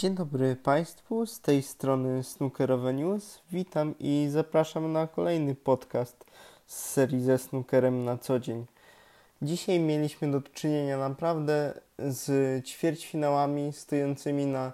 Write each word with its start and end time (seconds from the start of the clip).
Dzień 0.00 0.14
dobry 0.14 0.56
Państwu, 0.56 1.26
z 1.26 1.40
tej 1.40 1.62
strony 1.62 2.24
Snookerowe 2.24 2.94
News. 2.94 3.42
Witam 3.52 3.94
i 3.98 4.28
zapraszam 4.30 4.92
na 4.92 5.06
kolejny 5.06 5.54
podcast 5.54 6.24
z 6.66 6.84
serii 6.84 7.22
ze 7.22 7.38
snookerem 7.38 8.04
na 8.04 8.18
co 8.18 8.38
dzień. 8.38 8.66
Dzisiaj 9.42 9.80
mieliśmy 9.80 10.30
do 10.30 10.42
czynienia 10.42 10.98
naprawdę 10.98 11.80
z 11.98 12.30
ćwierćfinałami 12.66 13.72
stojącymi 13.72 14.46
na 14.46 14.72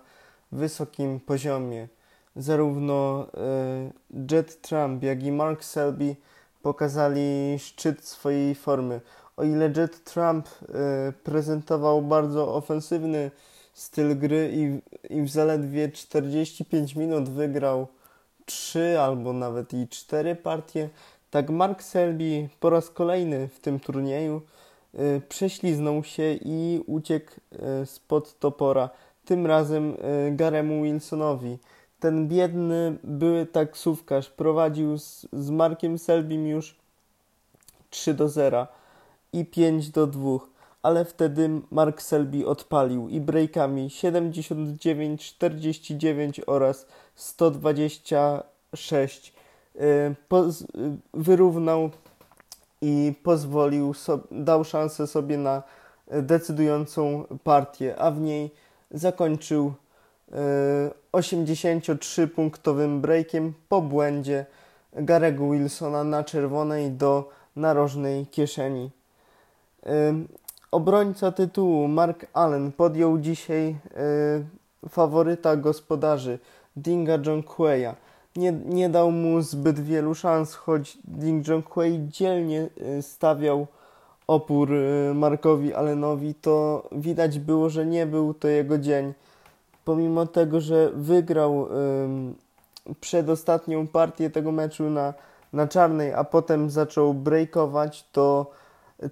wysokim 0.53 1.21
poziomie. 1.21 1.89
Zarówno 2.37 3.27
e, 3.35 4.35
Jet 4.35 4.61
Trump, 4.61 5.03
jak 5.03 5.23
i 5.23 5.33
Mark 5.33 5.65
Selby 5.65 6.17
pokazali 6.63 7.59
szczyt 7.59 8.05
swojej 8.05 8.55
formy. 8.55 9.01
O 9.37 9.45
ile 9.45 9.73
Jet 9.77 10.05
Trump 10.05 10.49
e, 10.49 11.13
prezentował 11.13 12.03
bardzo 12.03 12.55
ofensywny 12.55 13.31
styl 13.77 14.19
gry 14.19 14.51
i, 14.55 14.81
i 15.15 15.23
w 15.23 15.31
zaledwie 15.31 15.89
45 15.89 16.97
minut 16.97 17.29
wygrał 17.29 17.87
3 18.45 19.01
albo 19.01 19.33
nawet 19.33 19.75
i 19.75 19.89
4 19.89 20.37
partie, 20.37 20.89
tak 21.31 21.51
Mark 21.51 21.83
Selby 21.83 22.49
po 22.61 22.71
raz 22.71 22.91
kolejny 22.91 23.49
w 23.49 23.61
tym 23.61 23.81
turnieju 23.81 24.43
y, 24.95 25.23
prześliznął 25.29 26.05
się 26.05 26.39
i 26.45 26.83
uciekł 26.87 27.33
y, 27.83 27.87
spod 27.87 28.39
topora. 28.39 28.91
Tym 29.25 29.47
razem 29.47 29.91
y, 29.91 29.97
Garemu 30.37 30.83
Wilsonowi. 30.83 31.59
Ten 32.01 32.29
biedny 32.29 32.99
były 33.05 33.47
taksówkarz 33.47 34.31
prowadził 34.31 34.99
z, 34.99 35.27
z 35.33 35.51
Markiem 35.51 35.99
Selbym 35.99 36.47
już 36.47 36.77
3 37.91 38.15
do 38.15 38.29
0 38.29 38.67
i 39.33 39.45
5 39.45 39.91
do 39.91 40.07
2 40.07 40.56
ale 40.87 41.05
wtedy 41.05 41.51
Mark 41.71 42.03
Selby 42.03 42.47
odpalił 42.47 43.09
i 43.09 43.21
breakami 43.21 43.91
79, 43.91 45.35
49 45.35 46.41
oraz 46.47 46.87
126 47.15 49.35
y, 49.77 50.15
wyrównał 51.15 51.91
i 52.81 53.15
pozwolił, 53.23 53.95
dał 54.31 54.65
szansę 54.65 55.07
sobie 55.07 55.39
na 55.39 55.63
decydującą 56.11 57.25
partię, 57.45 57.99
a 57.99 58.11
w 58.11 58.21
niej 58.21 58.51
zakończył 58.91 59.73
83-punktowym 61.13 62.97
y, 62.97 63.01
breakiem 63.01 63.55
po 63.69 63.83
błędzie 63.83 64.47
Garego 64.93 65.51
Wilsona 65.51 66.05
na 66.05 66.25
czerwonej 66.25 66.91
do 66.91 67.29
narożnej 67.57 68.27
kieszeni. 68.27 68.91
Obrońca 70.71 71.33
tytułu 71.33 71.89
Mark 71.89 72.27
Allen 72.33 72.73
podjął 72.73 73.19
dzisiaj 73.19 73.77
y, 74.85 74.89
faworyta 74.89 75.57
gospodarzy 75.57 76.39
Dinga 76.77 77.19
Jonqueya. 77.27 77.95
Nie, 78.37 78.53
nie 78.53 78.89
dał 78.89 79.11
mu 79.11 79.41
zbyt 79.41 79.81
wielu 79.81 80.15
szans, 80.15 80.55
choć 80.55 80.99
Ding 81.05 81.49
Jonquey 81.49 82.09
dzielnie 82.09 82.69
y, 82.99 83.03
stawiał 83.03 83.67
opór 84.27 84.73
y, 84.73 85.13
Markowi 85.15 85.75
Allenowi, 85.75 86.35
to 86.35 86.89
widać 86.93 87.39
było, 87.39 87.71
że 87.71 87.87
nie 87.87 88.07
był 88.07 88.35
to 88.35 88.49
jego 88.49 88.79
dzień. 88.79 89.13
Pomimo 89.85 90.27
tego, 90.27 90.61
że 90.61 90.91
wygrał 90.95 91.69
przedostatnią 93.01 93.87
partię 93.87 94.31
tego 94.31 94.53
meczu 94.53 94.91
na, 94.91 95.15
na 95.53 95.69
czarnej, 95.69 96.15
a 96.15 96.25
potem 96.25 96.71
zaczął 96.71 97.15
breakować, 97.15 98.09
to 98.13 98.51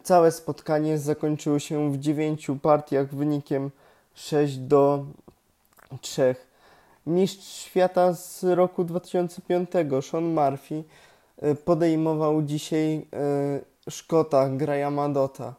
Całe 0.03 0.33
spotkanie 0.33 0.99
zakończyło 0.99 1.59
się 1.59 1.93
w 1.93 1.99
dziewięciu 1.99 2.57
partiach 2.57 3.15
wynikiem 3.15 3.71
6 4.15 4.57
do 4.57 5.05
3. 6.01 6.35
Mistrz 7.07 7.47
świata 7.47 8.13
z 8.13 8.45
roku 8.45 8.85
2005, 8.85 9.71
Sean 10.03 10.25
Murphy, 10.25 10.85
e, 11.39 11.55
podejmował 11.55 12.43
dzisiaj 12.43 12.95
e, 12.97 13.91
Szkota 13.91 14.49
Grahama 14.49 15.09
Dota. 15.09 15.55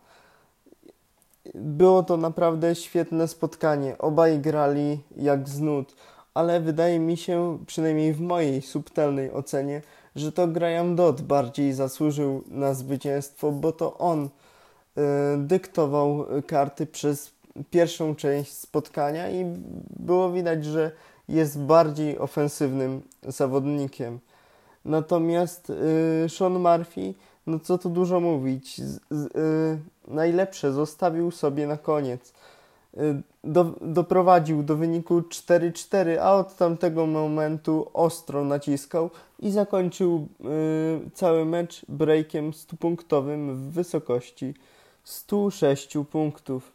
Było 1.56 2.04
to 2.04 2.18
naprawdę 2.18 2.76
świetne 2.76 3.28
spotkanie. 3.28 3.98
Obaj 3.98 4.40
grali 4.40 5.00
jak 5.18 5.50
z 5.50 5.60
nut, 5.60 5.96
ale 6.36 6.60
wydaje 6.62 7.00
mi 7.00 7.18
się, 7.18 7.58
przynajmniej 7.68 8.14
w 8.14 8.22
mojej 8.22 8.62
subtelnej 8.62 9.32
ocenie, 9.32 9.82
że 10.16 10.32
to 10.32 10.48
Graham 10.48 10.96
Dodd 10.96 11.22
bardziej 11.22 11.74
zasłużył 11.74 12.44
na 12.48 12.74
zwycięstwo, 12.74 13.52
bo 13.52 13.72
to 13.72 13.98
on 13.98 14.26
y, 14.26 14.30
dyktował 15.38 16.26
karty 16.48 16.86
przez 16.86 17.32
pierwszą 17.72 18.16
część 18.16 18.52
spotkania 18.52 19.30
i 19.30 19.46
było 20.00 20.32
widać, 20.32 20.66
że 20.66 20.92
jest 21.30 21.60
bardziej 21.60 22.20
ofensywnym 22.20 23.02
zawodnikiem. 23.24 24.20
Natomiast 24.86 25.70
y, 25.70 26.30
Sean 26.30 26.54
Murphy, 26.60 27.14
no 27.48 27.60
co 27.60 27.78
tu 27.78 27.90
dużo 27.90 28.20
mówić, 28.20 28.82
z, 28.82 28.98
y, 29.12 29.80
najlepsze 30.08 30.74
zostawił 30.74 31.32
sobie 31.32 31.68
na 31.68 31.78
koniec. 31.78 32.34
Y, 32.98 33.22
do, 33.44 33.64
doprowadził 33.82 34.64
do 34.64 34.76
wyniku 34.76 35.22
4-4, 35.22 36.18
a 36.22 36.34
od 36.34 36.56
tamtego 36.56 37.06
momentu 37.06 37.90
ostro 37.94 38.44
naciskał 38.44 39.10
i 39.40 39.52
zakończył 39.52 40.28
y, 41.08 41.10
cały 41.14 41.46
mecz 41.46 41.86
breakiem 41.90 42.52
100-punktowym 42.52 43.56
w 43.56 43.74
wysokości 43.74 44.54
106 45.04 45.98
punktów. 46.12 46.72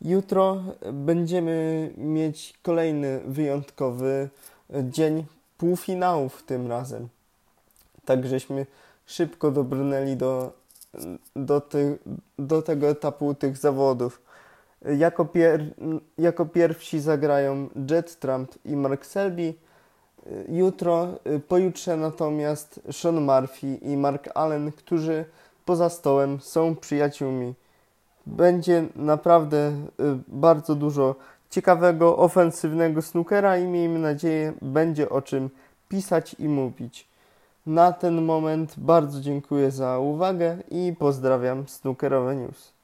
Jutro 0.00 0.62
będziemy 0.92 1.90
mieć 1.96 2.54
kolejny 2.62 3.20
wyjątkowy 3.26 4.28
dzień 4.82 5.24
półfinałów 5.58 6.42
tym 6.42 6.66
razem. 6.66 7.08
Tak 8.04 8.26
żeśmy 8.26 8.66
szybko 9.06 9.50
dobrnęli 9.50 10.16
do, 10.16 10.52
do, 11.36 11.60
ty, 11.60 11.98
do 12.38 12.62
tego 12.62 12.88
etapu 12.88 13.34
tych 13.34 13.56
zawodów. 13.56 14.22
Jako, 14.98 15.24
pier 15.24 15.74
jako 16.18 16.46
pierwsi 16.46 17.00
zagrają 17.00 17.68
Jet 17.90 18.18
Trump 18.18 18.54
i 18.64 18.76
Mark 18.76 19.06
Selby. 19.06 19.54
Jutro, 20.48 21.08
pojutrze 21.48 21.96
natomiast 21.96 22.80
Sean 22.92 23.20
Murphy 23.20 23.74
i 23.82 23.96
Mark 23.96 24.28
Allen, 24.34 24.72
którzy 24.72 25.24
poza 25.64 25.88
stołem 25.88 26.40
są 26.40 26.76
przyjaciółmi. 26.76 27.54
Będzie 28.26 28.84
naprawdę 28.96 29.72
y, 30.00 30.18
bardzo 30.28 30.74
dużo 30.74 31.14
ciekawego, 31.50 32.18
ofensywnego 32.18 33.02
snookera 33.02 33.58
i 33.58 33.66
miejmy 33.66 33.98
nadzieję, 33.98 34.52
będzie 34.62 35.08
o 35.08 35.22
czym 35.22 35.50
pisać 35.88 36.36
i 36.38 36.48
mówić. 36.48 37.08
Na 37.66 37.92
ten 37.92 38.22
moment 38.22 38.74
bardzo 38.76 39.20
dziękuję 39.20 39.70
za 39.70 39.98
uwagę 39.98 40.56
i 40.70 40.94
pozdrawiam 40.98 41.68
Snookerowe 41.68 42.36
News. 42.36 42.72